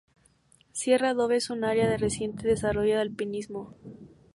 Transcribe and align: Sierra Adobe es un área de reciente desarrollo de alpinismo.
Sierra 0.71 1.09
Adobe 1.11 1.35
es 1.35 1.51
un 1.51 1.63
área 1.63 1.87
de 1.87 1.95
reciente 1.99 2.47
desarrollo 2.47 2.95
de 2.95 3.01
alpinismo. 3.01 3.75